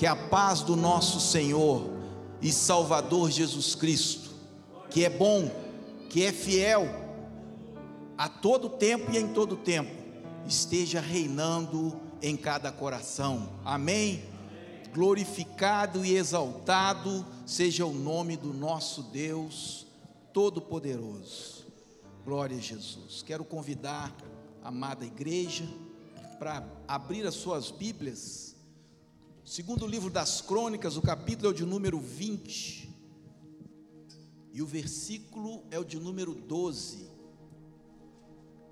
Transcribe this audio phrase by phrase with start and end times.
[0.00, 1.90] Que a paz do nosso Senhor
[2.40, 4.30] e Salvador Jesus Cristo,
[4.88, 5.50] que é bom,
[6.08, 6.88] que é fiel,
[8.16, 9.92] a todo tempo e em todo tempo,
[10.46, 13.50] esteja reinando em cada coração.
[13.62, 14.24] Amém?
[14.94, 19.86] Glorificado e exaltado seja o nome do nosso Deus
[20.32, 21.66] Todo-Poderoso.
[22.24, 23.22] Glória a Jesus.
[23.22, 24.16] Quero convidar
[24.64, 25.68] a amada igreja
[26.38, 28.49] para abrir as suas Bíblias.
[29.44, 32.88] Segundo livro das Crônicas, o capítulo é o de número 20.
[34.52, 37.10] E o versículo é o de número 12.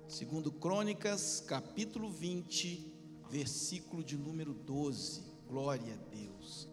[0.07, 2.93] Segundo Crônicas, capítulo 20,
[3.29, 5.23] versículo de número 12.
[5.47, 6.69] Glória a Deus.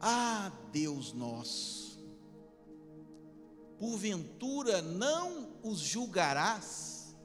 [0.00, 2.04] Ah, Deus nosso,
[3.78, 7.16] porventura não os julgarás,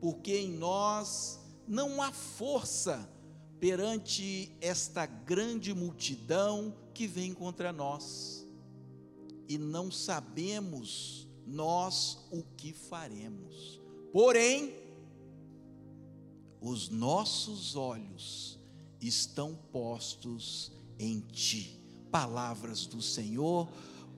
[0.00, 3.08] porque em nós não há força
[3.62, 8.44] perante esta grande multidão que vem contra nós,
[9.48, 13.80] e não sabemos nós o que faremos.
[14.12, 14.74] Porém,
[16.60, 18.58] os nossos olhos
[19.00, 21.80] estão postos em ti.
[22.10, 23.68] Palavras do Senhor.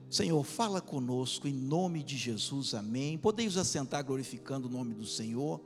[0.09, 3.15] Senhor, fala conosco em nome de Jesus, amém.
[3.15, 5.61] Podemos assentar glorificando o nome do Senhor.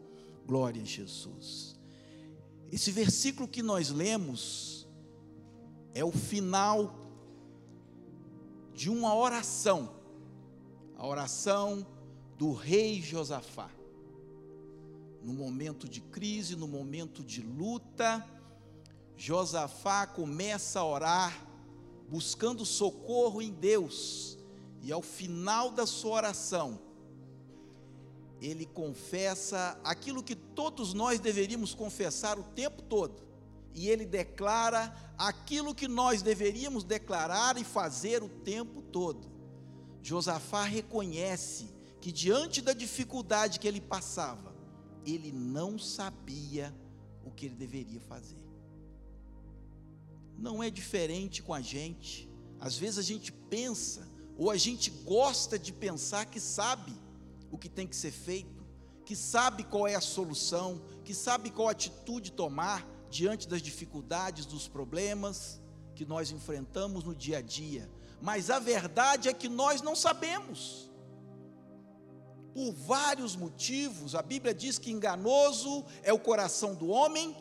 [0.46, 1.79] Glória a Jesus.
[2.72, 4.88] Esse versículo que nós lemos
[5.94, 6.96] é o final
[8.74, 9.96] de uma oração,
[10.96, 11.86] a oração
[12.38, 13.70] do rei Josafá.
[15.22, 18.26] No momento de crise, no momento de luta,
[19.18, 21.46] Josafá começa a orar,
[22.08, 24.38] buscando socorro em Deus,
[24.82, 26.80] e ao final da sua oração,
[28.42, 33.22] ele confessa aquilo que todos nós deveríamos confessar o tempo todo,
[33.74, 39.30] e ele declara aquilo que nós deveríamos declarar e fazer o tempo todo.
[40.02, 41.70] Josafá reconhece
[42.00, 44.56] que diante da dificuldade que ele passava,
[45.06, 46.74] ele não sabia
[47.26, 48.38] o que ele deveria fazer.
[50.38, 52.30] Não é diferente com a gente.
[52.60, 56.94] Às vezes a gente pensa, ou a gente gosta de pensar que sabe
[57.52, 58.66] o que tem que ser feito,
[59.06, 64.68] que sabe qual é a solução, que sabe qual atitude tomar diante das dificuldades, dos
[64.68, 65.60] problemas
[65.96, 67.90] que nós enfrentamos no dia a dia.
[68.22, 70.90] Mas a verdade é que nós não sabemos
[72.54, 74.16] por vários motivos.
[74.16, 77.36] A Bíblia diz que enganoso é o coração do homem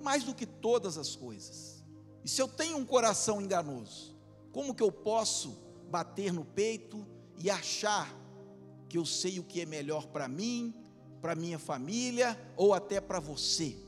[0.00, 1.84] mais do que todas as coisas.
[2.24, 4.16] E se eu tenho um coração enganoso,
[4.52, 5.56] como que eu posso
[5.90, 7.06] bater no peito
[7.36, 8.14] e achar
[8.90, 10.74] que eu sei o que é melhor para mim,
[11.22, 13.78] para minha família ou até para você?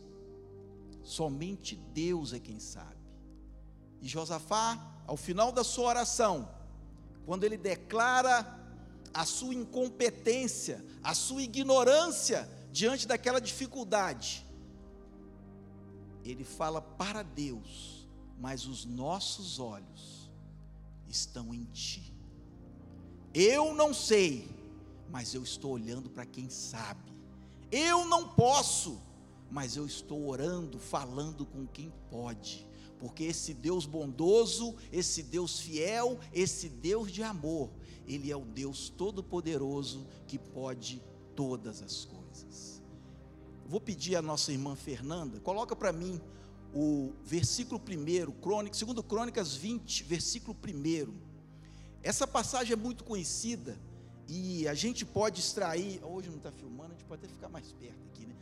[1.03, 3.03] Somente Deus é quem sabe.
[4.01, 6.49] E Josafá, ao final da sua oração,
[7.27, 8.61] quando ele declara
[9.13, 14.47] a sua incompetência, a sua ignorância diante daquela dificuldade.
[16.25, 18.09] Ele fala para Deus,
[18.39, 20.31] mas os nossos olhos
[21.09, 22.15] estão em Ti.
[23.35, 24.49] Eu não sei,
[25.11, 27.13] mas eu estou olhando para quem sabe.
[27.71, 29.01] Eu não posso,
[29.51, 32.69] mas eu estou orando, falando com quem pode.
[32.99, 37.71] Porque esse Deus bondoso, esse Deus fiel, esse Deus de amor,
[38.07, 41.03] ele é o Deus Todo-Poderoso que pode
[41.35, 42.83] todas as coisas.
[43.67, 46.21] Vou pedir à nossa irmã Fernanda, coloca para mim
[46.75, 51.13] o versículo 1, crônica, segundo Crônicas 20, versículo 1.
[52.03, 53.79] Essa passagem é muito conhecida
[54.29, 57.73] e a gente pode extrair, hoje não está filmando, a gente pode até ficar mais
[57.73, 58.35] perto aqui, né?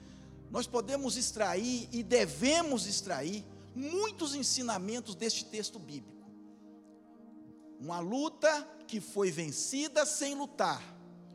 [0.50, 6.28] Nós podemos extrair e devemos extrair muitos ensinamentos deste texto bíblico.
[7.80, 10.82] Uma luta que foi vencida sem lutar,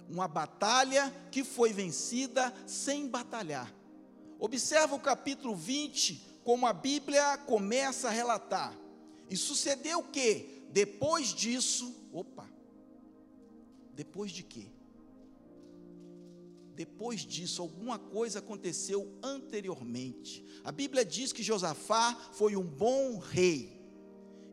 [0.09, 3.73] uma batalha que foi vencida sem batalhar.
[4.37, 8.73] Observa o capítulo 20, como a Bíblia começa a relatar.
[9.29, 10.63] E sucedeu que?
[10.69, 12.47] Depois disso, opa,
[13.95, 14.67] depois de quê?
[16.75, 20.45] Depois disso, alguma coisa aconteceu anteriormente.
[20.63, 23.81] A Bíblia diz que Josafá foi um bom rei.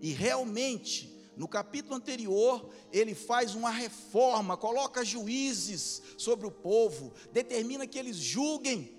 [0.01, 7.89] E realmente, no capítulo anterior, ele faz uma reforma, coloca juízes sobre o povo, determina
[7.89, 8.97] que eles julguem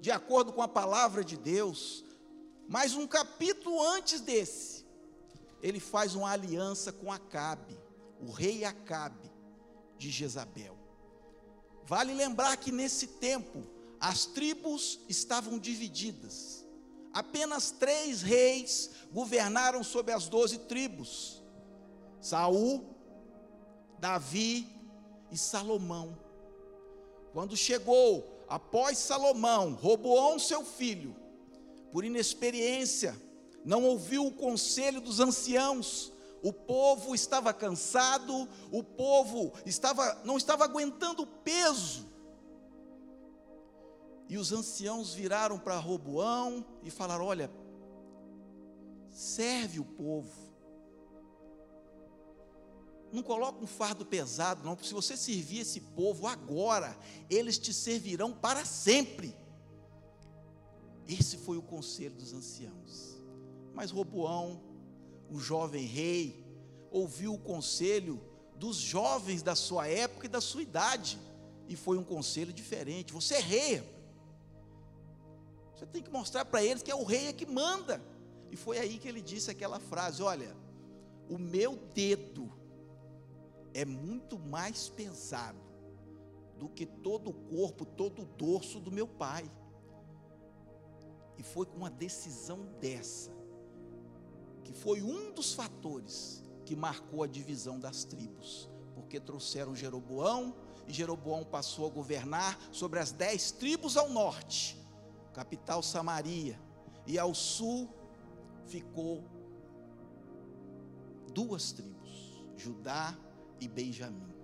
[0.00, 2.04] de acordo com a palavra de Deus.
[2.68, 4.84] Mas um capítulo antes desse,
[5.62, 7.78] ele faz uma aliança com Acabe,
[8.20, 9.35] o rei Acabe
[9.98, 10.76] de Jezabel.
[11.84, 13.62] Vale lembrar que nesse tempo
[14.00, 16.64] as tribos estavam divididas.
[17.16, 21.42] apenas três reis governaram sobre as doze tribos:
[22.20, 22.84] Saul,
[23.98, 24.68] Davi
[25.32, 26.18] e Salomão.
[27.32, 31.16] Quando chegou após Salomão, Roboão, seu filho,
[31.90, 33.16] por inexperiência,
[33.64, 36.12] não ouviu o conselho dos anciãos,
[36.46, 42.06] o povo estava cansado, o povo estava não estava aguentando o peso.
[44.28, 47.50] E os anciãos viraram para Roboão e falaram: "Olha,
[49.10, 50.46] serve o povo.
[53.12, 56.96] Não coloca um fardo pesado, não, porque se você servir esse povo agora,
[57.28, 59.36] eles te servirão para sempre.
[61.08, 63.20] Esse foi o conselho dos anciãos.
[63.74, 64.60] Mas Roboão,
[65.30, 66.44] o jovem rei,
[66.90, 68.20] ouviu o conselho
[68.56, 71.18] dos jovens da sua época e da sua idade,
[71.68, 73.12] e foi um conselho diferente.
[73.12, 73.96] Você é rei.
[75.74, 78.00] Você tem que mostrar para eles que é o rei é que manda.
[78.50, 80.56] E foi aí que ele disse aquela frase: Olha,
[81.28, 82.50] o meu dedo
[83.74, 85.58] é muito mais pesado
[86.58, 89.50] do que todo o corpo, todo o dorso do meu pai.
[91.36, 93.30] E foi com uma decisão dessa,
[94.66, 100.56] que foi um dos fatores que marcou a divisão das tribos, porque trouxeram Jeroboão,
[100.88, 104.76] e Jeroboão passou a governar sobre as dez tribos ao norte,
[105.32, 106.60] capital Samaria,
[107.06, 107.88] e ao sul
[108.66, 109.24] ficou
[111.32, 113.16] duas tribos, Judá
[113.60, 114.34] e Benjamim.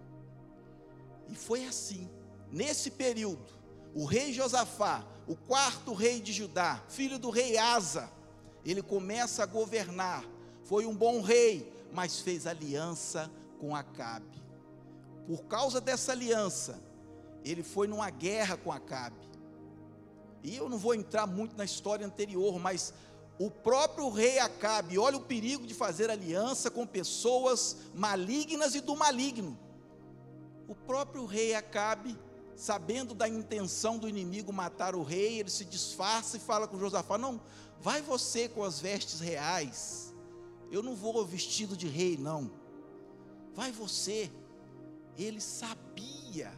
[1.28, 2.08] E foi assim,
[2.50, 3.52] nesse período,
[3.92, 8.21] o rei Josafá, o quarto rei de Judá, filho do rei Asa,
[8.64, 10.24] ele começa a governar.
[10.64, 14.42] Foi um bom rei, mas fez aliança com Acabe.
[15.26, 16.80] Por causa dessa aliança,
[17.44, 19.16] ele foi numa guerra com Acabe.
[20.42, 22.92] E eu não vou entrar muito na história anterior, mas
[23.38, 28.96] o próprio rei Acabe, olha o perigo de fazer aliança com pessoas malignas e do
[28.96, 29.58] maligno.
[30.68, 32.18] O próprio rei Acabe,
[32.56, 37.18] sabendo da intenção do inimigo matar o rei, ele se disfarça e fala com Josafá:
[37.18, 37.40] Não,
[37.80, 40.14] vai você com as vestes reais,
[40.70, 42.50] eu não vou vestido de rei, não.
[43.54, 44.30] Vai você.
[45.18, 46.52] Ele sabia,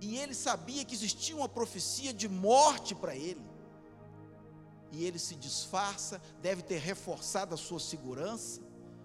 [0.00, 3.48] e ele sabia que existia uma profecia de morte para ele
[4.92, 8.60] e ele se disfarça, deve ter reforçado a sua segurança,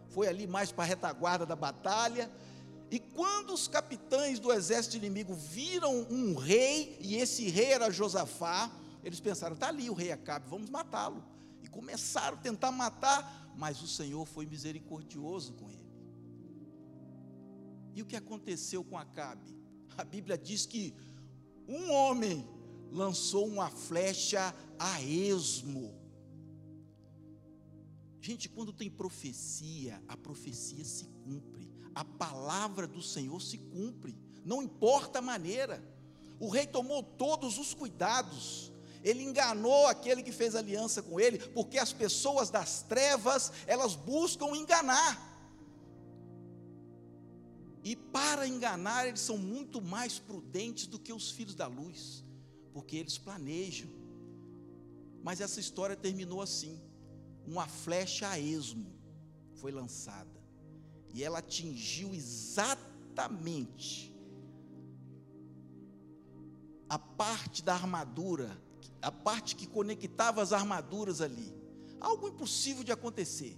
[0.10, 2.30] foi ali mais para a retaguarda da batalha.
[2.94, 8.72] E quando os capitães do exército inimigo viram um rei, e esse rei era Josafá,
[9.04, 11.25] eles pensaram: está ali o rei Acabe, vamos matá-lo.
[11.63, 15.92] E começaram a tentar matar, mas o Senhor foi misericordioso com ele.
[17.95, 19.57] E o que aconteceu com Acabe?
[19.98, 20.94] A Bíblia diz que
[21.68, 22.48] um homem
[22.92, 26.00] lançou uma flecha a esmo.
[28.22, 34.62] Gente, quando tem profecia, a profecia se cumpre, a palavra do Senhor se cumpre, não
[34.62, 35.84] importa a maneira.
[36.40, 38.72] O rei tomou todos os cuidados,
[39.04, 44.56] ele enganou aquele que fez aliança com ele, porque as pessoas das trevas, elas buscam
[44.56, 45.31] enganar.
[47.84, 52.24] E para enganar, eles são muito mais prudentes do que os filhos da luz
[52.74, 53.88] porque eles planejam.
[55.22, 56.82] Mas essa história terminou assim:
[57.46, 58.91] uma flecha a esmo
[59.53, 60.33] foi lançada,
[61.13, 64.12] e ela atingiu exatamente
[66.89, 68.60] a parte da armadura,
[69.01, 71.55] a parte que conectava as armaduras ali.
[72.00, 73.58] Algo impossível de acontecer.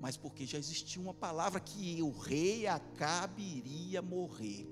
[0.00, 4.66] Mas porque já existia uma palavra que o rei Acabe iria morrer.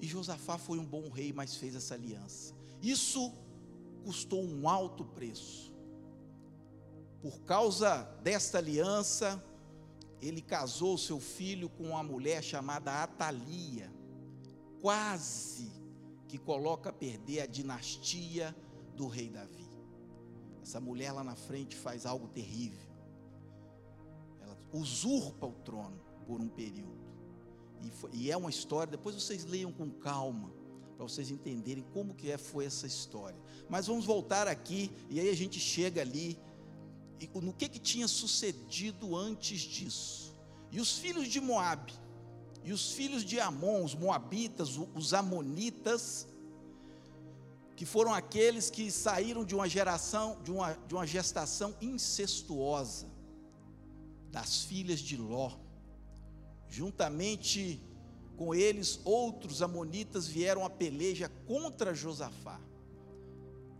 [0.00, 2.54] E Josafá foi um bom rei, mas fez essa aliança.
[2.82, 3.32] Isso
[4.04, 5.72] custou um alto preço.
[7.20, 9.42] Por causa desta aliança,
[10.22, 13.92] ele casou seu filho com uma mulher chamada Atalia,
[14.80, 15.70] quase
[16.28, 18.54] que coloca a perder a dinastia
[18.96, 19.68] do rei Davi.
[20.62, 22.88] Essa mulher lá na frente faz algo terrível.
[24.40, 27.02] Ela usurpa o trono por um período.
[27.82, 30.52] E, foi, e é uma história, depois vocês leiam com calma,
[30.96, 33.38] para vocês entenderem como que é, foi essa história.
[33.68, 36.38] Mas vamos voltar aqui, e aí a gente chega ali,
[37.22, 40.34] e no que, que tinha sucedido antes disso.
[40.70, 41.92] E os filhos de Moabe,
[42.64, 46.26] e os filhos de Amon, os moabitas, os amonitas,
[47.76, 53.06] que foram aqueles que saíram de uma geração, de uma, de uma gestação incestuosa,
[54.30, 55.52] das filhas de Ló.
[56.68, 57.82] Juntamente
[58.36, 62.60] com eles, outros amonitas vieram a peleja contra Josafá.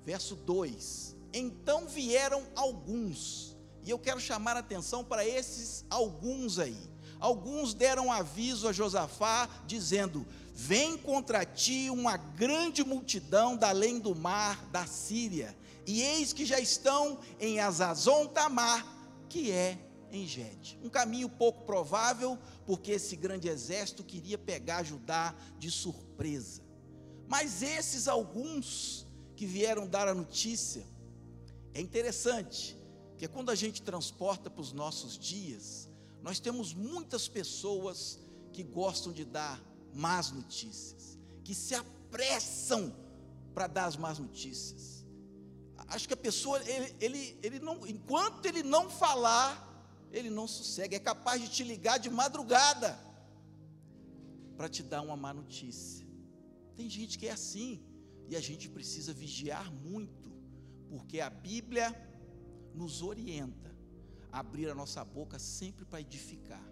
[0.04, 6.90] verso 2: Então vieram alguns, e eu quero chamar a atenção para esses alguns aí.
[7.18, 14.14] Alguns deram aviso a Josafá, dizendo: Vem contra ti uma grande multidão da além do
[14.14, 18.84] mar, da Síria, e eis que já estão em Azazon Tamar,
[19.28, 19.78] que é
[20.12, 20.78] em Gede.
[20.82, 26.62] Um caminho pouco provável, porque esse grande exército queria pegar Judá de surpresa.
[27.26, 30.84] Mas esses alguns que vieram dar a notícia,
[31.74, 32.76] é interessante,
[33.16, 35.88] que quando a gente transporta para os nossos dias,
[36.22, 38.18] nós temos muitas pessoas
[38.52, 39.62] que gostam de dar
[39.94, 42.94] más notícias, que se apressam
[43.54, 45.04] para dar as más notícias.
[45.88, 49.68] Acho que a pessoa, ele, ele, ele não, enquanto ele não falar,
[50.10, 52.98] ele não sossega, é capaz de te ligar de madrugada
[54.56, 56.06] para te dar uma má notícia.
[56.74, 57.82] Tem gente que é assim,
[58.28, 60.31] e a gente precisa vigiar muito,
[60.92, 61.90] porque a Bíblia
[62.74, 63.74] nos orienta
[64.30, 66.62] a abrir a nossa boca sempre para edificar,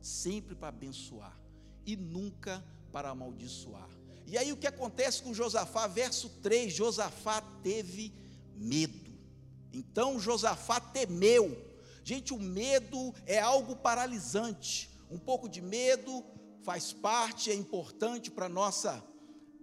[0.00, 1.36] sempre para abençoar
[1.84, 3.90] e nunca para amaldiçoar.
[4.24, 8.14] E aí o que acontece com Josafá, verso 3, Josafá teve
[8.54, 9.12] medo.
[9.72, 11.60] Então Josafá temeu.
[12.04, 14.88] Gente, o medo é algo paralisante.
[15.10, 16.24] Um pouco de medo
[16.62, 19.04] faz parte, é importante para nossa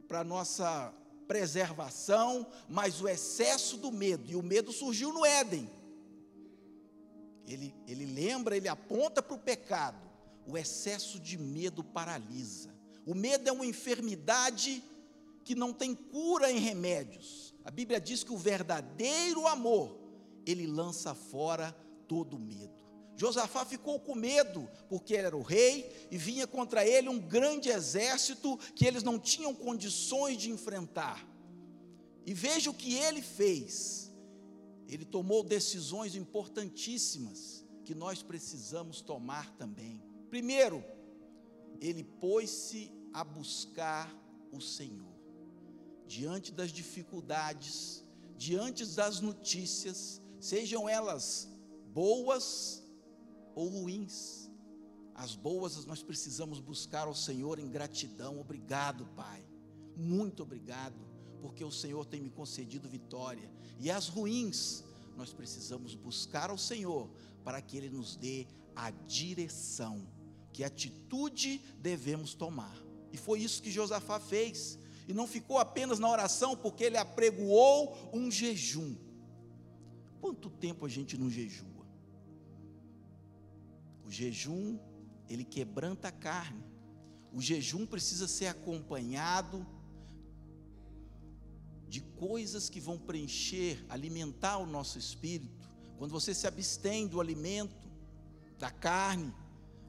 [0.05, 0.93] para nossa
[1.27, 5.69] preservação, mas o excesso do medo, e o medo surgiu no Éden.
[7.47, 10.03] Ele, ele lembra, ele aponta para o pecado.
[10.47, 12.73] O excesso de medo paralisa.
[13.05, 14.83] O medo é uma enfermidade
[15.43, 17.53] que não tem cura em remédios.
[17.63, 19.97] A Bíblia diz que o verdadeiro amor,
[20.45, 21.75] ele lança fora
[22.07, 22.84] todo medo.
[23.17, 27.69] Josafá ficou com medo, porque ele era o rei e vinha contra ele um grande
[27.69, 31.25] exército que eles não tinham condições de enfrentar.
[32.25, 34.11] E veja o que ele fez.
[34.87, 40.03] Ele tomou decisões importantíssimas que nós precisamos tomar também.
[40.29, 40.83] Primeiro,
[41.79, 44.13] ele pôs-se a buscar
[44.51, 45.15] o Senhor.
[46.05, 48.03] Diante das dificuldades,
[48.37, 51.49] diante das notícias, sejam elas
[51.93, 52.84] boas
[53.55, 54.49] ou ruins.
[55.15, 58.39] As boas nós precisamos buscar ao Senhor em gratidão.
[58.39, 59.43] Obrigado, Pai.
[59.95, 60.99] Muito obrigado,
[61.41, 63.49] porque o Senhor tem me concedido vitória.
[63.79, 64.83] E as ruins,
[65.15, 67.09] nós precisamos buscar ao Senhor
[67.43, 68.45] para que Ele nos dê
[68.75, 70.05] a direção,
[70.51, 72.77] que atitude devemos tomar.
[73.11, 74.77] E foi isso que Josafá fez.
[75.07, 78.95] E não ficou apenas na oração, porque ele apregoou um jejum.
[80.19, 81.74] Quanto tempo a gente não jejua?
[84.05, 84.79] O jejum,
[85.27, 86.63] ele quebranta a carne.
[87.33, 89.65] O jejum precisa ser acompanhado
[91.87, 95.69] de coisas que vão preencher, alimentar o nosso espírito.
[95.97, 97.87] Quando você se abstém do alimento,
[98.57, 99.33] da carne,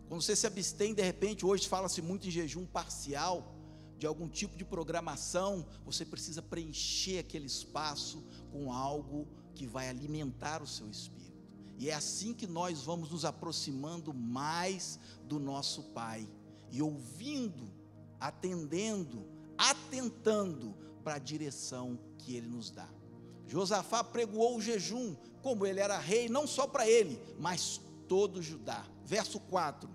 [0.08, 3.54] quando você se abstém, de repente, hoje fala-se muito em jejum parcial,
[3.98, 10.62] de algum tipo de programação, você precisa preencher aquele espaço com algo que vai alimentar
[10.62, 11.35] o seu espírito.
[11.78, 16.28] E é assim que nós vamos nos aproximando mais do nosso Pai
[16.70, 17.70] e ouvindo,
[18.18, 19.26] atendendo,
[19.58, 22.88] atentando para a direção que Ele nos dá.
[23.46, 28.84] Josafá pregoou o jejum, como ele era rei, não só para ele, mas todo Judá.
[29.04, 29.88] Verso 4: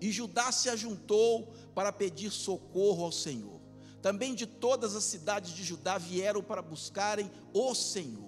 [0.00, 3.60] E Judá se ajuntou para pedir socorro ao Senhor.
[4.02, 8.27] Também de todas as cidades de Judá vieram para buscarem o Senhor.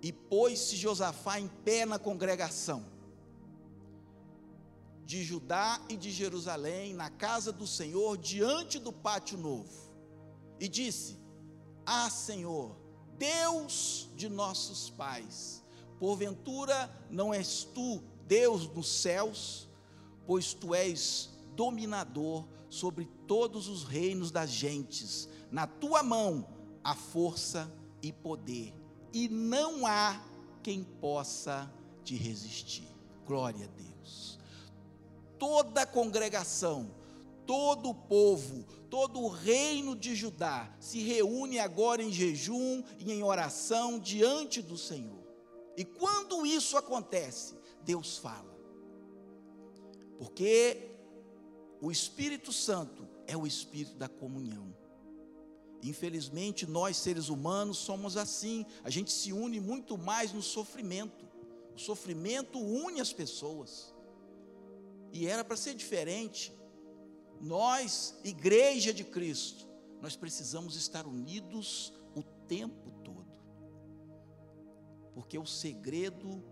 [0.00, 2.84] E pôs-se Josafá em pé na congregação
[5.08, 9.90] de Judá e de Jerusalém, na casa do Senhor, diante do pátio novo,
[10.60, 11.18] e disse:
[11.86, 12.76] Ah, Senhor,
[13.16, 15.64] Deus de nossos pais,
[15.98, 19.66] porventura não és tu Deus dos céus,
[20.26, 26.46] pois tu és dominador sobre todos os reinos das gentes, na tua mão
[26.84, 28.77] a força e poder
[29.12, 30.22] e não há
[30.62, 31.72] quem possa
[32.04, 32.88] te resistir.
[33.26, 34.38] Glória a Deus.
[35.38, 36.90] Toda a congregação,
[37.46, 43.22] todo o povo, todo o reino de Judá se reúne agora em jejum e em
[43.22, 45.24] oração diante do Senhor.
[45.76, 48.58] E quando isso acontece, Deus fala.
[50.18, 50.90] Porque
[51.80, 54.74] o Espírito Santo é o espírito da comunhão.
[55.82, 58.66] Infelizmente, nós seres humanos somos assim.
[58.82, 61.26] A gente se une muito mais no sofrimento.
[61.74, 63.94] O sofrimento une as pessoas.
[65.12, 66.52] E era para ser diferente.
[67.40, 69.68] Nós, igreja de Cristo,
[70.00, 73.38] nós precisamos estar unidos o tempo todo.
[75.14, 76.42] Porque o segredo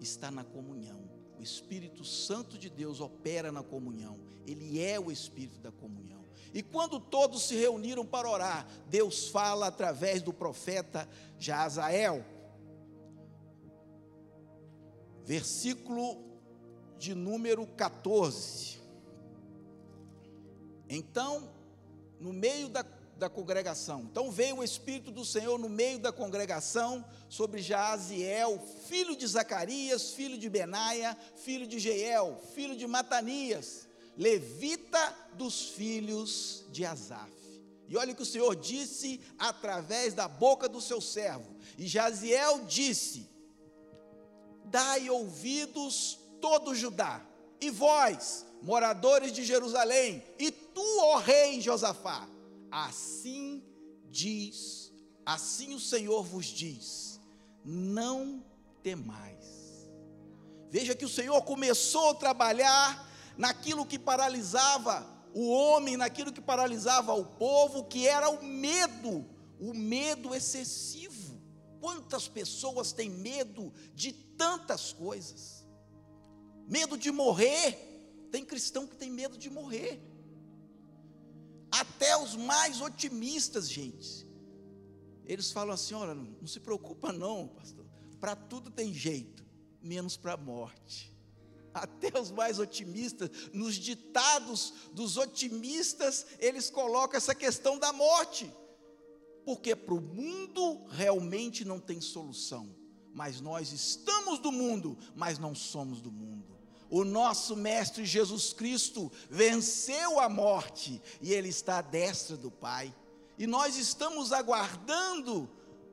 [0.00, 1.15] está na comunhão.
[1.38, 4.18] O Espírito Santo de Deus opera na comunhão.
[4.46, 6.24] Ele é o Espírito da comunhão.
[6.54, 12.24] E quando todos se reuniram para orar, Deus fala através do profeta Jazael.
[15.24, 16.24] Versículo
[16.98, 18.80] de número 14.
[20.88, 21.50] Então,
[22.18, 22.82] no meio da
[23.16, 24.02] da congregação.
[24.02, 30.10] Então veio o Espírito do Senhor no meio da congregação sobre Jaaziel, filho de Zacarias,
[30.10, 37.32] filho de Benaia, filho de Jeiel, filho de Matanias, levita dos filhos de Asaf.
[37.88, 41.56] E olha o que o Senhor disse através da boca do seu servo.
[41.78, 43.28] E Jaziel disse:
[44.64, 47.24] Dai ouvidos todo Judá,
[47.60, 52.28] e vós, moradores de Jerusalém, e tu, ó rei Josafá,
[52.70, 53.62] Assim
[54.10, 54.92] diz,
[55.24, 57.20] assim o Senhor vos diz:
[57.64, 58.44] não
[58.82, 59.90] temais.
[60.70, 67.12] Veja que o Senhor começou a trabalhar naquilo que paralisava o homem, naquilo que paralisava
[67.12, 69.24] o povo, que era o medo,
[69.60, 71.40] o medo excessivo.
[71.80, 75.66] Quantas pessoas têm medo de tantas coisas?
[76.66, 78.28] Medo de morrer.
[78.30, 80.00] Tem cristão que tem medo de morrer.
[81.70, 84.26] Até os mais otimistas, gente.
[85.24, 87.84] Eles falam assim: olha, não, se preocupa, não, pastor.
[88.20, 89.44] Para tudo tem jeito,
[89.82, 91.14] menos para a morte.
[91.74, 98.50] Até os mais otimistas, nos ditados dos otimistas, eles colocam essa questão da morte.
[99.44, 102.74] Porque para o mundo realmente não tem solução.
[103.12, 106.55] Mas nós estamos do mundo, mas não somos do mundo
[106.90, 112.94] o nosso Mestre Jesus Cristo venceu a morte e Ele está à destra do Pai.
[113.38, 115.48] E nós estamos aguardando,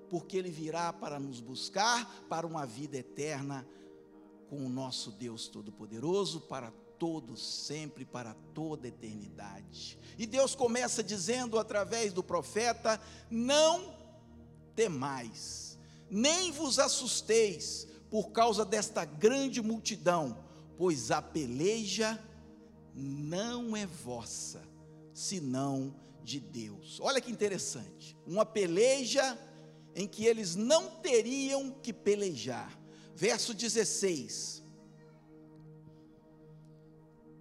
[0.10, 3.68] porque Ele virá para nos buscar para uma vida eterna
[4.50, 10.00] com o nosso Deus Todo-Poderoso, para todos, sempre, para toda eternidade.
[10.18, 13.94] E Deus começa dizendo através do profeta: Não
[14.76, 15.78] temais,
[16.10, 20.38] nem vos assusteis por causa desta grande multidão
[20.78, 22.20] pois a peleja
[22.94, 24.62] não é vossa,
[25.14, 27.00] senão de Deus.
[27.02, 29.38] Olha que interessante, uma peleja
[29.96, 32.80] em que eles não teriam que pelejar.
[33.16, 34.64] Verso 16.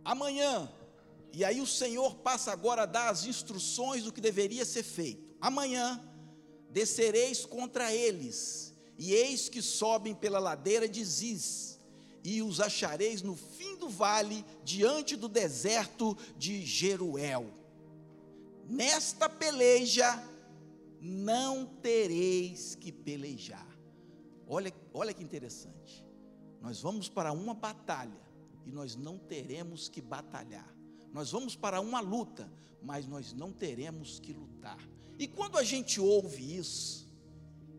[0.04, 0.70] Amanhã,
[1.32, 5.34] e aí o Senhor passa agora a dar as instruções do que deveria ser feito.
[5.40, 6.00] Amanhã
[6.70, 11.71] descereis contra eles, e eis que sobem pela ladeira de Ziz
[12.24, 17.46] e os achareis no fim do vale, diante do deserto de Jeruel.
[18.68, 20.22] Nesta peleja
[21.00, 23.66] não tereis que pelejar.
[24.46, 26.04] Olha, olha que interessante.
[26.60, 28.22] Nós vamos para uma batalha
[28.64, 30.72] e nós não teremos que batalhar.
[31.12, 34.78] Nós vamos para uma luta, mas nós não teremos que lutar.
[35.18, 37.10] E quando a gente ouve isso,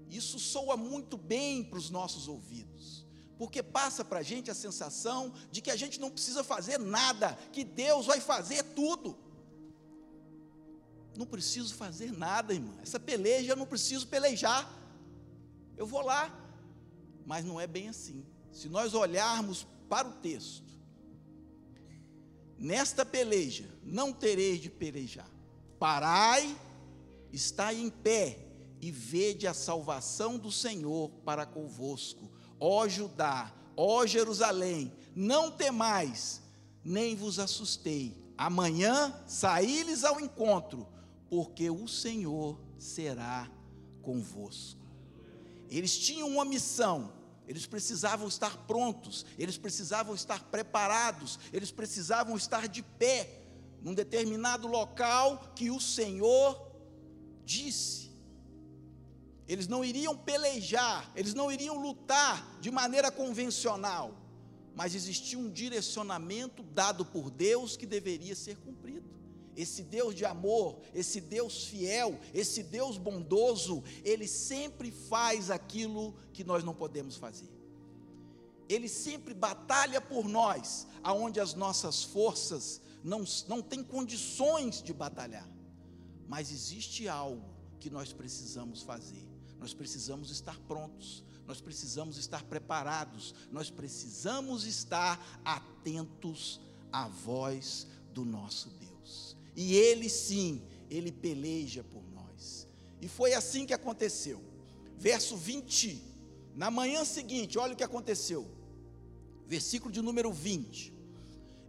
[0.10, 3.03] isso soa muito bem para os nossos ouvidos
[3.38, 7.38] porque passa para a gente a sensação de que a gente não precisa fazer nada,
[7.52, 9.18] que Deus vai fazer tudo.
[11.18, 12.74] Não preciso fazer nada, irmã.
[12.82, 14.68] Essa peleja eu não preciso pelejar.
[15.78, 16.40] Eu vou lá.
[17.26, 18.26] Mas não é bem assim.
[18.52, 20.74] Se nós olharmos para o texto,
[22.58, 25.30] nesta peleja não tereis de pelejar.
[25.80, 26.56] Parai,
[27.32, 28.40] está em pé
[28.82, 32.32] e vede a salvação do Senhor para convosco
[32.66, 36.42] ó Judá, ó Jerusalém, não temais,
[36.82, 38.18] nem vos assustei.
[38.38, 40.88] Amanhã saí-lhes ao encontro,
[41.30, 43.52] porque o Senhor será
[44.02, 44.80] convosco.
[45.70, 47.12] Eles tinham uma missão,
[47.50, 53.42] eles precisavam estar prontos, eles precisavam estar preparados, eles precisavam estar de pé
[53.82, 56.72] num determinado local que o Senhor
[57.44, 58.13] disse.
[59.48, 64.16] Eles não iriam pelejar, eles não iriam lutar de maneira convencional,
[64.76, 69.12] mas existia um direcionamento dado por Deus que deveria ser cumprido.
[69.56, 76.44] Esse Deus de amor, esse Deus fiel, esse Deus bondoso, ele sempre faz aquilo que
[76.44, 77.52] nós não podemos fazer.
[78.68, 85.48] Ele sempre batalha por nós, aonde as nossas forças não, não têm condições de batalhar.
[86.28, 89.33] Mas existe algo que nós precisamos fazer
[89.64, 96.60] nós precisamos estar prontos, nós precisamos estar preparados, nós precisamos estar atentos
[96.92, 99.38] à voz do nosso Deus.
[99.56, 102.68] E Ele sim, Ele peleja por nós.
[103.00, 104.44] E foi assim que aconteceu.
[104.98, 106.04] Verso 20.
[106.54, 108.46] Na manhã seguinte, olha o que aconteceu.
[109.48, 110.94] Versículo de número 20.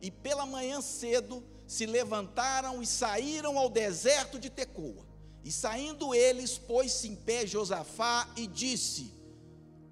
[0.02, 5.03] E pela manhã cedo se levantaram e saíram ao deserto de Tecoa.
[5.44, 9.12] E saindo eles, pôs-se em pé Josafá e disse: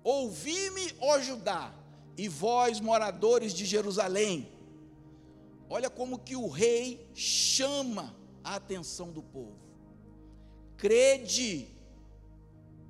[0.03, 1.75] Ouvi-me, ó Judá,
[2.17, 4.51] e vós, moradores de Jerusalém.
[5.69, 9.61] Olha como que o rei chama a atenção do povo.
[10.77, 11.69] Crede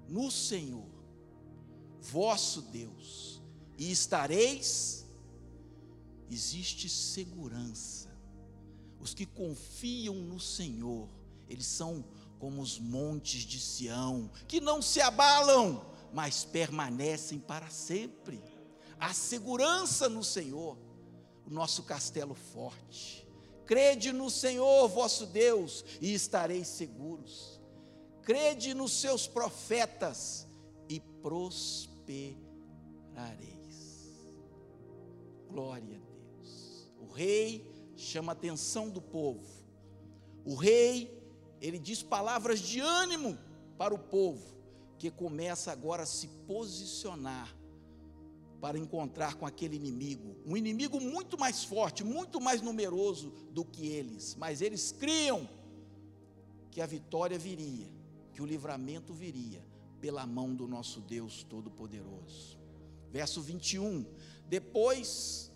[0.09, 0.87] no Senhor,
[2.01, 3.43] vosso Deus,
[3.77, 5.05] e estareis.
[6.31, 8.11] Existe segurança.
[8.99, 11.09] Os que confiam no Senhor,
[11.49, 12.05] eles são
[12.43, 15.81] como os montes de Sião, que não se abalam,
[16.13, 18.43] mas permanecem para sempre.
[18.99, 20.77] Há segurança no Senhor,
[21.47, 23.25] o nosso castelo forte.
[23.65, 27.61] Crede no Senhor vosso Deus e estareis seguros.
[28.23, 30.49] Crede nos seus profetas
[30.89, 32.43] e prosperareis.
[35.49, 36.91] Glória a Deus.
[36.99, 39.47] O rei chama a atenção do povo.
[40.45, 41.22] O rei,
[41.63, 43.39] ele diz palavras de ânimo
[43.79, 44.53] para o povo,
[44.99, 47.57] que começa agora a se posicionar
[48.61, 53.87] para encontrar com aquele inimigo, um inimigo muito mais forte, muito mais numeroso do que
[53.87, 55.49] eles, mas eles criam
[56.71, 57.89] que a vitória viria,
[58.33, 59.65] que o livramento viria
[60.01, 62.59] pela mão do nosso Deus Todo-Poderoso.
[63.11, 64.05] Verso 21:
[64.49, 65.53] Depois,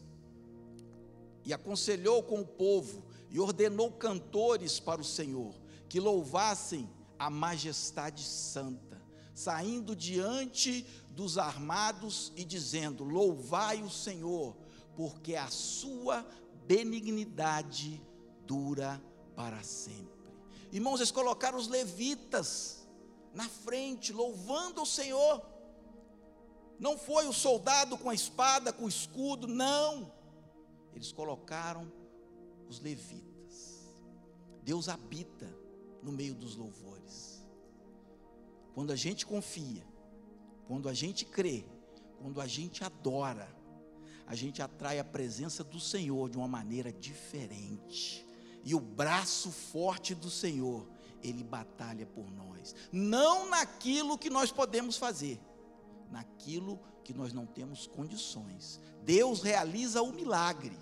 [1.44, 5.54] e aconselhou com o povo, e ordenou cantores para o Senhor,
[5.88, 9.02] que louvassem a majestade santa,
[9.34, 14.56] saindo diante dos armados e dizendo: Louvai o Senhor,
[14.94, 16.26] porque a sua
[16.66, 18.02] benignidade
[18.46, 19.02] dura
[19.34, 20.16] para sempre.
[20.72, 22.86] Irmãos, eles colocaram os levitas
[23.32, 25.42] na frente, louvando o Senhor.
[26.78, 30.12] Não foi o soldado com a espada, com o escudo, não.
[30.94, 31.90] Eles colocaram
[32.68, 33.86] os levitas.
[34.62, 35.46] Deus habita
[36.06, 37.44] no meio dos louvores.
[38.72, 39.84] Quando a gente confia,
[40.68, 41.64] quando a gente crê,
[42.20, 43.48] quando a gente adora,
[44.24, 48.24] a gente atrai a presença do Senhor de uma maneira diferente.
[48.64, 50.86] E o braço forte do Senhor,
[51.22, 52.74] ele batalha por nós.
[52.92, 55.40] Não naquilo que nós podemos fazer,
[56.10, 58.80] naquilo que nós não temos condições.
[59.02, 60.76] Deus realiza o milagre.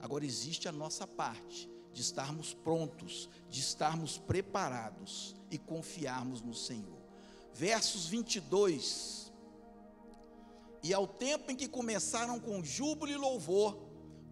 [0.00, 7.00] Agora existe a nossa parte de estarmos prontos, de estarmos preparados e confiarmos no Senhor
[7.60, 9.30] versos 22.
[10.82, 13.78] E ao tempo em que começaram com júbilo e louvor,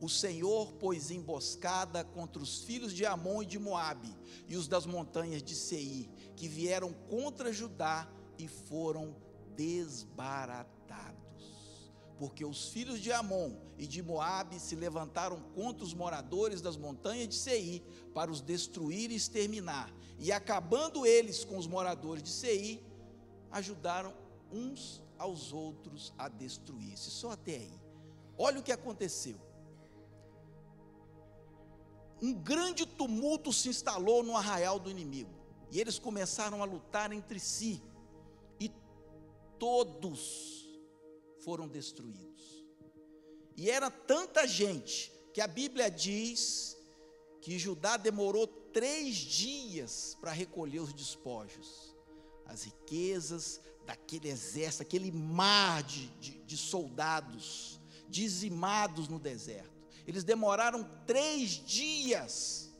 [0.00, 4.16] o Senhor pôs emboscada contra os filhos de Amon e de Moabe
[4.46, 9.14] e os das montanhas de Seir, que vieram contra Judá e foram
[9.54, 11.17] desbaratados.
[12.18, 17.28] Porque os filhos de Amon e de Moabe se levantaram contra os moradores das montanhas
[17.28, 19.92] de Seir para os destruir e exterminar.
[20.18, 22.80] E acabando eles com os moradores de Seir,
[23.52, 24.12] ajudaram
[24.52, 27.10] uns aos outros a destruir-se.
[27.10, 27.80] Só até aí.
[28.36, 29.36] Olha o que aconteceu.
[32.20, 35.30] Um grande tumulto se instalou no arraial do inimigo.
[35.70, 37.80] E eles começaram a lutar entre si.
[38.58, 38.72] E
[39.56, 40.67] todos
[41.48, 42.62] foram destruídos.
[43.56, 46.76] E era tanta gente que a Bíblia diz
[47.40, 51.96] que Judá demorou três dias para recolher os despojos
[52.44, 59.72] as riquezas daquele exército, aquele mar de, de, de soldados dizimados no deserto.
[60.06, 62.70] Eles demoraram três dias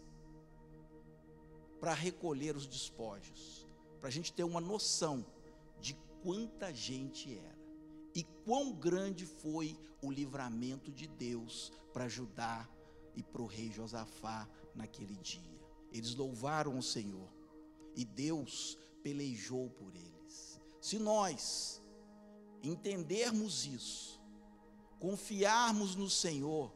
[1.81, 3.67] para recolher os despojos,
[3.99, 5.25] para a gente ter uma noção
[5.81, 7.58] de quanta gente era
[8.19, 12.69] e quão grande foi o livramento de Deus para ajudar
[13.15, 15.41] e para o rei Josafá naquele dia.
[15.93, 17.29] Eles louvaram o Senhor
[17.95, 20.61] e Deus pelejou por eles.
[20.81, 21.81] Se nós
[22.61, 24.21] entendermos isso,
[24.99, 26.73] confiarmos no Senhor,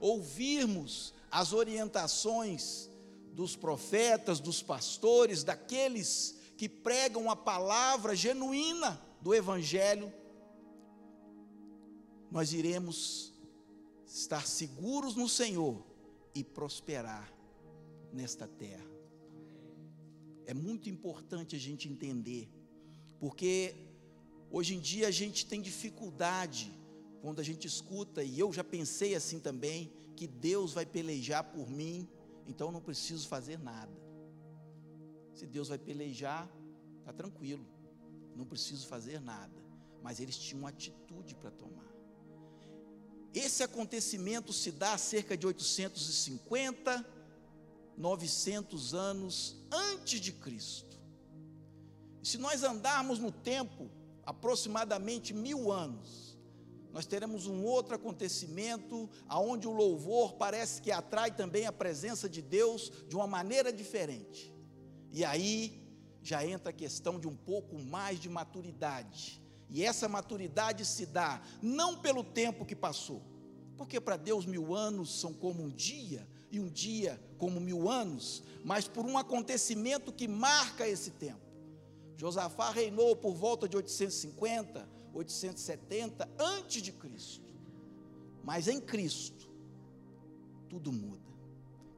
[0.00, 2.90] ouvirmos as orientações
[3.32, 10.12] dos profetas, dos pastores, daqueles que pregam a palavra genuína do Evangelho,
[12.30, 13.32] nós iremos
[14.06, 15.84] estar seguros no Senhor
[16.34, 17.32] e prosperar
[18.12, 18.88] nesta terra.
[20.46, 22.48] É muito importante a gente entender,
[23.18, 23.74] porque
[24.50, 26.72] hoje em dia a gente tem dificuldade
[27.20, 31.68] quando a gente escuta, e eu já pensei assim também, que Deus vai pelejar por
[31.68, 32.08] mim,
[32.46, 33.92] então não preciso fazer nada.
[35.34, 36.50] Se Deus vai pelejar,
[36.98, 37.64] está tranquilo,
[38.34, 39.54] não preciso fazer nada.
[40.02, 41.99] Mas eles tinham atitude para tomar.
[43.34, 47.06] Esse acontecimento se dá cerca de 850,
[47.96, 50.98] 900 anos antes de Cristo.
[52.22, 53.90] Se nós andarmos no tempo,
[54.24, 56.36] aproximadamente mil anos,
[56.92, 62.42] nós teremos um outro acontecimento, aonde o louvor parece que atrai também a presença de
[62.42, 64.52] Deus de uma maneira diferente.
[65.12, 65.80] E aí
[66.22, 69.39] já entra a questão de um pouco mais de maturidade.
[69.70, 73.22] E essa maturidade se dá não pelo tempo que passou,
[73.76, 78.42] porque para Deus mil anos são como um dia, e um dia como mil anos,
[78.64, 81.40] mas por um acontecimento que marca esse tempo.
[82.16, 87.54] Josafá reinou por volta de 850, 870 antes de Cristo.
[88.42, 89.48] Mas em Cristo
[90.68, 91.30] tudo muda.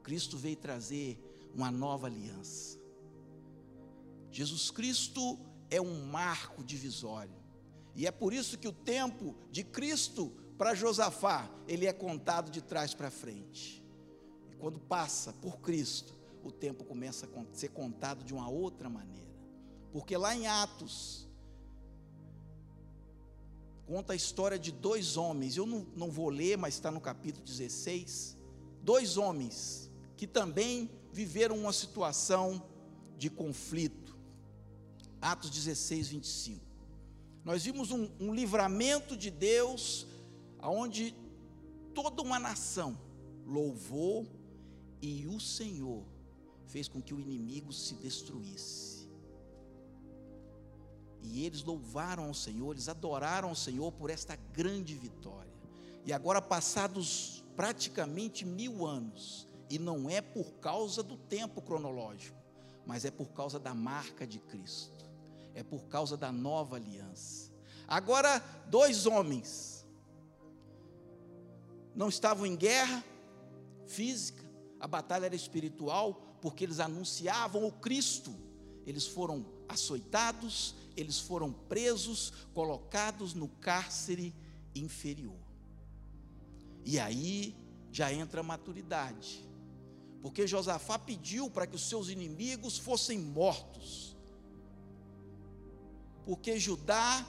[0.01, 1.19] Cristo veio trazer
[1.53, 2.79] uma nova aliança.
[4.31, 7.42] Jesus Cristo é um marco divisório.
[7.95, 12.61] E é por isso que o tempo de Cristo para Josafá, ele é contado de
[12.61, 13.83] trás para frente.
[14.51, 19.31] E quando passa por Cristo, o tempo começa a ser contado de uma outra maneira.
[19.91, 21.27] Porque lá em Atos,
[23.85, 27.45] conta a história de dois homens, eu não, não vou ler, mas está no capítulo
[27.45, 28.37] 16.
[28.81, 32.63] Dois homens que também viveram uma situação
[33.17, 34.17] de conflito.
[35.21, 36.72] Atos 16, 25.
[37.43, 40.07] Nós vimos um, um livramento de Deus,
[40.61, 41.13] onde
[41.93, 42.97] toda uma nação
[43.45, 44.25] louvou
[45.01, 46.05] e o Senhor
[46.65, 49.09] fez com que o inimigo se destruísse.
[51.21, 55.51] E eles louvaram ao Senhor, eles adoraram ao Senhor por esta grande vitória.
[56.05, 62.37] E agora, passados praticamente mil anos, e não é por causa do tempo cronológico,
[62.85, 64.92] mas é por causa da marca de Cristo
[65.53, 67.51] é por causa da nova aliança.
[67.87, 68.39] Agora,
[68.69, 69.85] dois homens
[71.95, 73.03] não estavam em guerra
[73.85, 74.43] física,
[74.79, 78.33] a batalha era espiritual, porque eles anunciavam o Cristo.
[78.85, 84.33] Eles foram açoitados, eles foram presos, colocados no cárcere
[84.75, 85.37] inferior.
[86.83, 87.55] E aí
[87.91, 89.47] já entra a maturidade,
[90.21, 94.12] porque Josafá pediu para que os seus inimigos fossem mortos
[96.25, 97.25] porque Judá,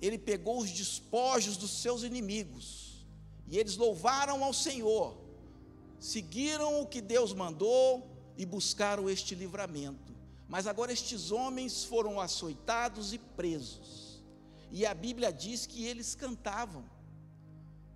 [0.00, 3.06] ele pegou os despojos dos seus inimigos,
[3.46, 5.16] e eles louvaram ao Senhor,
[5.98, 10.12] seguiram o que Deus mandou e buscaram este livramento.
[10.48, 14.22] Mas agora estes homens foram açoitados e presos,
[14.70, 16.84] e a Bíblia diz que eles cantavam,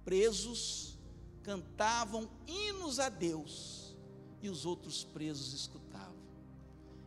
[0.05, 0.99] presos,
[1.43, 3.97] cantavam hinos a Deus,
[4.43, 6.15] e os outros presos escutavam.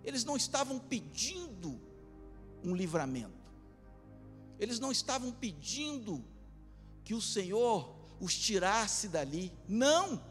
[0.03, 1.79] Eles não estavam pedindo
[2.63, 3.39] um livramento.
[4.59, 6.23] Eles não estavam pedindo
[7.03, 9.51] que o Senhor os tirasse dali.
[9.67, 10.21] Não!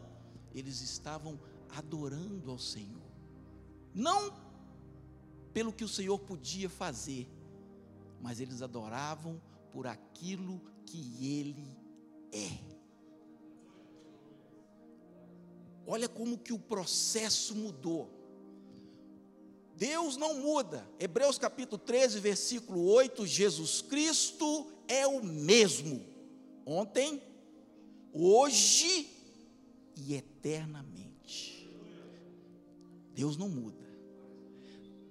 [0.53, 1.39] Eles estavam
[1.69, 3.09] adorando ao Senhor.
[3.93, 4.33] Não
[5.53, 7.27] pelo que o Senhor podia fazer,
[8.21, 11.77] mas eles adoravam por aquilo que Ele
[12.31, 12.79] é.
[15.85, 18.18] Olha como que o processo mudou.
[19.79, 20.85] Deus não muda.
[20.99, 26.05] Hebreus capítulo 13, versículo 8: Jesus Cristo é o mesmo,
[26.65, 27.23] ontem,
[28.11, 29.07] hoje
[29.95, 31.65] e eternamente.
[33.13, 33.89] Deus não muda.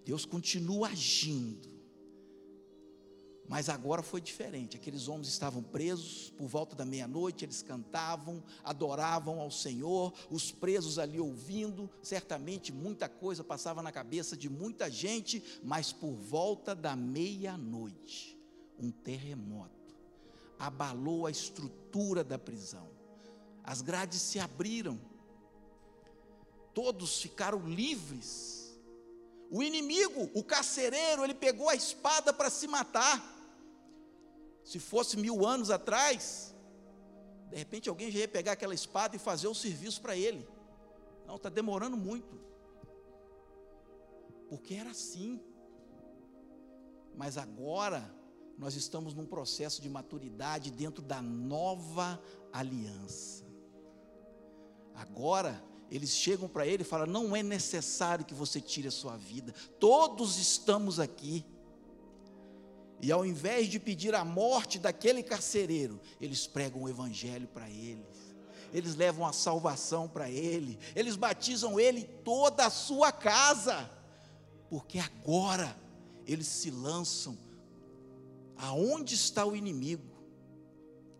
[0.04, 1.67] Deus continua agindo.
[3.48, 4.76] Mas agora foi diferente.
[4.76, 10.98] Aqueles homens estavam presos por volta da meia-noite, eles cantavam, adoravam ao Senhor, os presos
[10.98, 11.88] ali ouvindo.
[12.02, 18.38] Certamente muita coisa passava na cabeça de muita gente, mas por volta da meia-noite,
[18.78, 19.78] um terremoto
[20.58, 22.90] abalou a estrutura da prisão.
[23.62, 24.98] As grades se abriram.
[26.74, 28.76] Todos ficaram livres.
[29.50, 33.37] O inimigo, o carcereiro, ele pegou a espada para se matar.
[34.68, 36.54] Se fosse mil anos atrás,
[37.48, 40.46] de repente alguém já ia pegar aquela espada e fazer o serviço para ele.
[41.26, 42.38] Não, está demorando muito.
[44.46, 45.40] Porque era assim.
[47.16, 48.14] Mas agora
[48.58, 53.46] nós estamos num processo de maturidade dentro da nova aliança.
[54.94, 59.16] Agora eles chegam para ele e falam: não é necessário que você tire a sua
[59.16, 61.42] vida, todos estamos aqui.
[63.00, 68.34] E ao invés de pedir a morte daquele carcereiro, eles pregam o evangelho para eles.
[68.72, 70.78] Eles levam a salvação para ele.
[70.94, 73.90] Eles batizam ele toda a sua casa.
[74.68, 75.74] porque agora
[76.26, 77.38] eles se lançam
[78.56, 80.12] aonde está o inimigo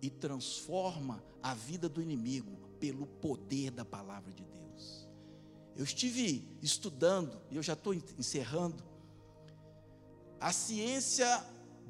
[0.03, 5.09] e transforma a vida do inimigo pelo poder da palavra de Deus.
[5.77, 8.85] Eu estive estudando, e eu já estou encerrando.
[10.41, 11.43] A ciência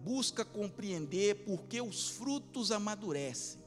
[0.05, 3.61] busca compreender por que os frutos amadurecem.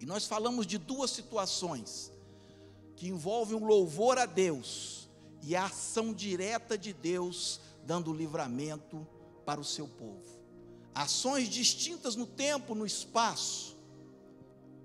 [0.00, 2.12] E nós falamos de duas situações
[2.96, 5.08] que envolvem o louvor a Deus
[5.42, 9.06] e a ação direta de Deus dando livramento
[9.44, 10.40] para o seu povo.
[10.94, 13.76] Ações distintas no tempo, no espaço,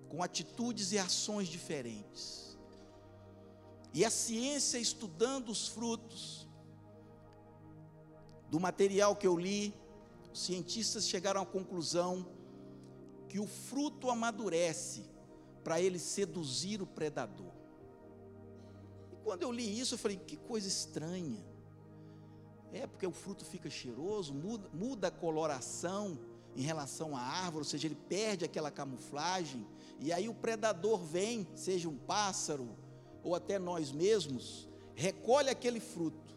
[0.10, 2.58] com atitudes e ações diferentes.
[3.94, 6.48] E a ciência estudando os frutos
[8.50, 9.74] do material que eu li,
[10.38, 12.26] cientistas chegaram à conclusão
[13.28, 15.06] que o fruto amadurece
[15.64, 17.52] para ele seduzir o predador.
[19.12, 21.46] E quando eu li isso, eu falei: que coisa estranha.
[22.72, 26.20] É porque o fruto fica cheiroso, muda, muda a coloração
[26.56, 29.66] em relação à árvore, ou seja, ele perde aquela camuflagem,
[30.00, 32.68] e aí o predador vem, seja um pássaro
[33.24, 36.36] ou até nós mesmos, recolhe aquele fruto.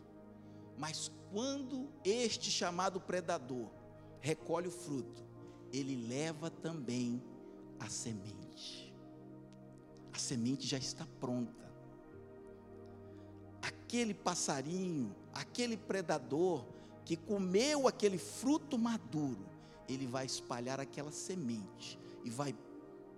[0.77, 3.80] Mas quando este chamado predador
[4.21, 5.23] recolhe o fruto,
[5.73, 7.23] ele leva também
[7.79, 8.95] a semente.
[10.13, 11.71] A semente já está pronta.
[13.63, 16.67] Aquele passarinho, aquele predador
[17.05, 19.49] que comeu aquele fruto maduro,
[19.89, 22.55] ele vai espalhar aquela semente e vai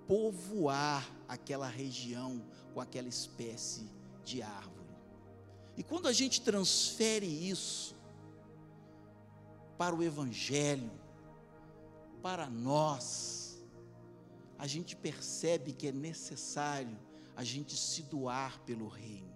[0.06, 3.88] povoar aquela região com aquela espécie
[4.24, 4.82] de árvore.
[5.76, 7.94] E quando a gente transfere isso
[9.82, 10.92] para o Evangelho,
[12.22, 13.60] para nós,
[14.56, 16.96] a gente percebe que é necessário
[17.34, 19.34] a gente se doar pelo Reino.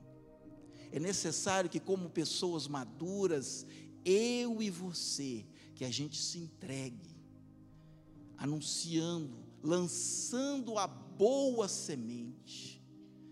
[0.93, 3.67] É necessário que, como pessoas maduras,
[4.05, 7.11] eu e você, que a gente se entregue,
[8.39, 12.81] anunciando, lançando a boa semente.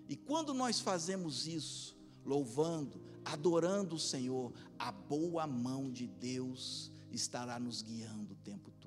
[0.08, 1.96] E quando nós fazemos isso,
[2.26, 8.84] louvando, adorando o Senhor, a boa mão de Deus estará nos guiando o tempo todo.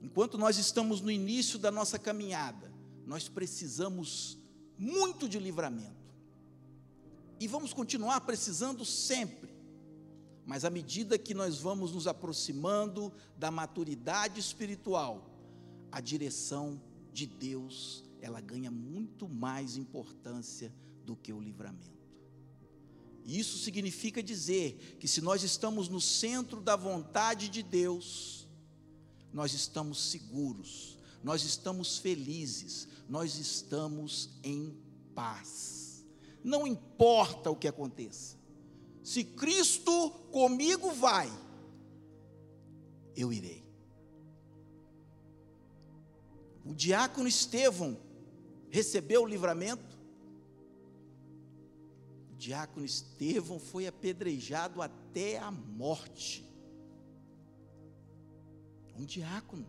[0.00, 2.72] Enquanto nós estamos no início da nossa caminhada,
[3.06, 4.38] nós precisamos
[4.76, 5.96] muito de livramento.
[7.40, 9.50] E vamos continuar precisando sempre.
[10.44, 15.30] Mas à medida que nós vamos nos aproximando da maturidade espiritual,
[15.90, 16.80] a direção
[17.12, 20.72] de Deus, ela ganha muito mais importância
[21.04, 21.97] do que o livramento.
[23.28, 28.48] Isso significa dizer que se nós estamos no centro da vontade de Deus,
[29.30, 34.74] nós estamos seguros, nós estamos felizes, nós estamos em
[35.14, 36.06] paz.
[36.42, 38.38] Não importa o que aconteça,
[39.02, 41.30] se Cristo comigo vai,
[43.14, 43.62] eu irei.
[46.64, 48.00] O diácono Estevão
[48.70, 49.87] recebeu o livramento,
[52.38, 56.44] diácono Estevão foi apedrejado até a morte.
[58.96, 59.66] Um diácono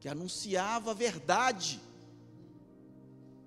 [0.00, 1.80] que anunciava a verdade.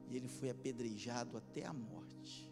[0.10, 2.50] E ele foi apedrejado até a morte.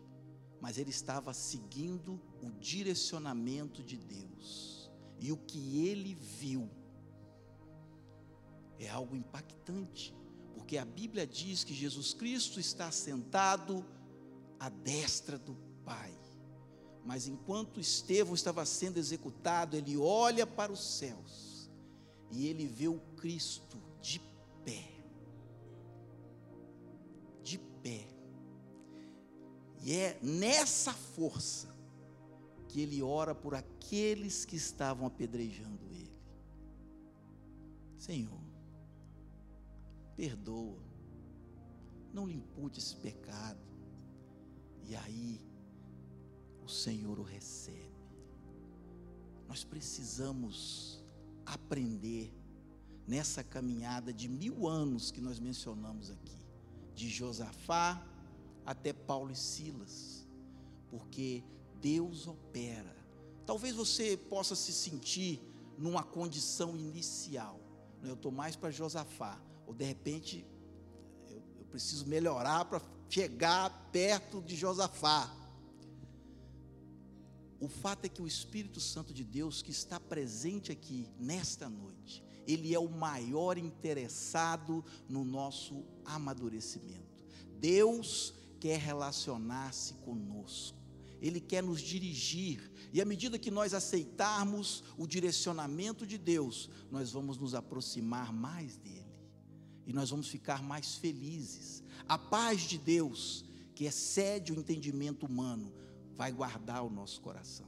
[0.60, 4.92] Mas ele estava seguindo o direcionamento de Deus.
[5.20, 6.70] E o que ele viu
[8.80, 10.14] é algo impactante,
[10.54, 13.86] porque a Bíblia diz que Jesus Cristo está sentado
[14.64, 16.18] à destra do Pai.
[17.04, 21.70] Mas enquanto Estevão estava sendo executado, ele olha para os céus
[22.32, 24.22] e ele vê o Cristo de
[24.64, 24.90] pé.
[27.44, 28.08] De pé.
[29.82, 31.76] E é nessa força
[32.70, 36.18] que ele ora por aqueles que estavam apedrejando ele.
[37.98, 38.42] Senhor,
[40.16, 40.82] perdoa,
[42.14, 43.73] não lhe impute esse pecado
[44.88, 45.42] e aí,
[46.64, 47.94] o Senhor o recebe.
[49.48, 51.04] Nós precisamos
[51.46, 52.34] aprender
[53.08, 56.38] nessa caminhada de mil anos que nós mencionamos aqui,
[56.96, 58.06] de Josafá
[58.66, 60.28] até Paulo e Silas,
[60.90, 61.44] porque
[61.82, 62.96] Deus opera.
[63.46, 65.42] Talvez você possa se sentir
[65.78, 67.60] numa condição inicial.
[68.02, 68.10] Né?
[68.10, 70.46] Eu estou mais para Josafá, ou de repente
[71.28, 72.80] eu, eu preciso melhorar para
[73.14, 75.32] chegar perto de Josafá.
[77.60, 82.24] O fato é que o Espírito Santo de Deus que está presente aqui nesta noite,
[82.48, 87.24] ele é o maior interessado no nosso amadurecimento.
[87.60, 90.80] Deus quer relacionar-se conosco.
[91.22, 97.12] Ele quer nos dirigir, e à medida que nós aceitarmos o direcionamento de Deus, nós
[97.12, 99.03] vamos nos aproximar mais dele,
[99.86, 101.84] e nós vamos ficar mais felizes.
[102.08, 105.72] A paz de Deus, que excede o entendimento humano,
[106.16, 107.68] vai guardar o nosso coração.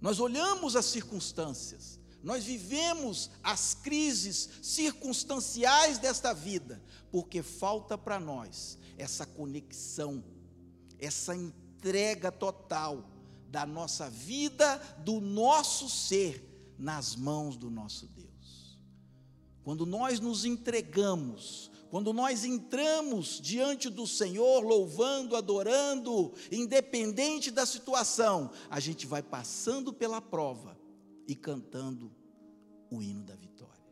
[0.00, 8.78] Nós olhamos as circunstâncias, nós vivemos as crises circunstanciais desta vida, porque falta para nós
[8.96, 10.22] essa conexão,
[10.98, 13.08] essa entrega total
[13.50, 18.19] da nossa vida, do nosso ser nas mãos do nosso Deus.
[19.62, 28.50] Quando nós nos entregamos, quando nós entramos diante do Senhor, louvando, adorando, independente da situação,
[28.70, 30.78] a gente vai passando pela prova
[31.26, 32.12] e cantando
[32.90, 33.84] o hino da vitória.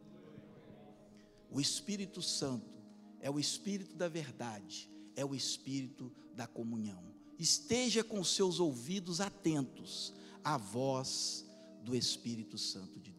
[1.50, 2.78] O Espírito Santo
[3.20, 7.02] é o Espírito da verdade, é o Espírito da comunhão.
[7.38, 10.12] Esteja com seus ouvidos atentos
[10.44, 11.44] à voz
[11.82, 13.17] do Espírito Santo de Deus.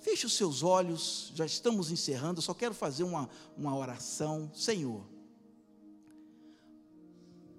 [0.00, 4.50] Feche os seus olhos, já estamos encerrando, só quero fazer uma, uma oração.
[4.54, 5.06] Senhor,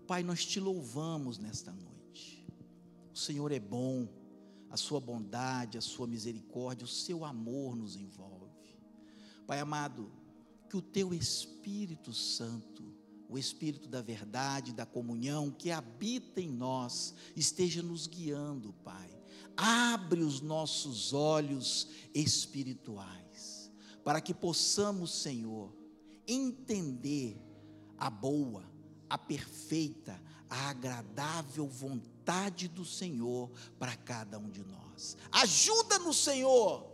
[0.07, 2.43] Pai, nós te louvamos nesta noite.
[3.13, 4.07] O Senhor é bom,
[4.71, 8.75] a sua bondade, a sua misericórdia, o seu amor nos envolve.
[9.45, 10.11] Pai amado,
[10.67, 12.91] que o teu Espírito Santo,
[13.29, 19.20] o Espírito da verdade, da comunhão que habita em nós, esteja nos guiando, Pai
[19.57, 23.71] abre os nossos olhos espirituais,
[24.03, 25.73] para que possamos, Senhor,
[26.27, 27.39] entender
[27.97, 28.63] a boa,
[29.09, 35.17] a perfeita, a agradável vontade do Senhor para cada um de nós.
[35.31, 36.89] Ajuda-nos, Senhor,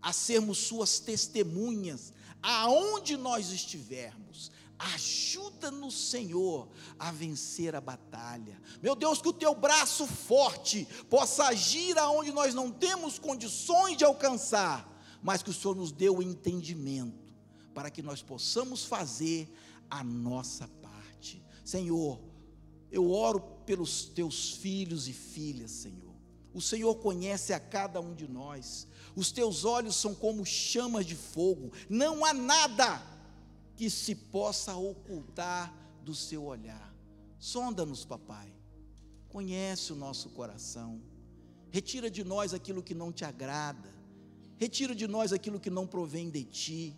[0.00, 6.68] a sermos Suas testemunhas aonde nós estivermos Ajuda-nos, Senhor,
[6.98, 8.60] a vencer a batalha.
[8.80, 14.04] Meu Deus, que o teu braço forte possa agir aonde nós não temos condições de
[14.04, 14.88] alcançar,
[15.20, 17.34] mas que o Senhor nos dê o entendimento
[17.74, 19.52] para que nós possamos fazer
[19.90, 21.42] a nossa parte.
[21.64, 22.20] Senhor,
[22.90, 26.14] eu oro pelos teus filhos e filhas, Senhor.
[26.54, 28.86] O Senhor conhece a cada um de nós.
[29.14, 31.72] Os teus olhos são como chamas de fogo.
[31.88, 33.17] Não há nada
[33.78, 35.72] que se possa ocultar
[36.02, 36.92] do seu olhar.
[37.38, 38.52] Sonda-nos, papai.
[39.28, 41.00] Conhece o nosso coração.
[41.70, 43.94] Retira de nós aquilo que não te agrada.
[44.56, 46.96] Retira de nós aquilo que não provém de ti.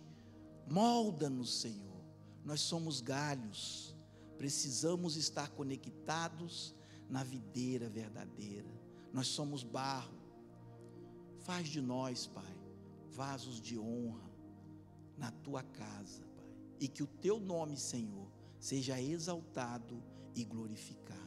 [0.67, 2.01] Molda-nos, Senhor.
[2.43, 3.95] Nós somos galhos.
[4.35, 6.73] Precisamos estar conectados
[7.07, 8.73] na videira verdadeira.
[9.13, 10.17] Nós somos barro.
[11.41, 12.57] Faz de nós, Pai,
[13.11, 14.31] vasos de honra
[15.15, 16.30] na tua casa
[16.81, 18.27] e que o teu nome, Senhor,
[18.59, 20.03] seja exaltado
[20.35, 21.21] e glorificado.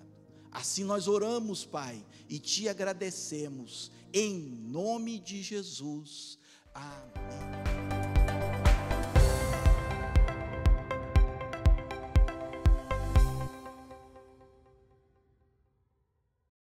[0.51, 6.39] Assim nós oramos, Pai, e te agradecemos, em nome de Jesus.
[6.75, 7.94] Amém.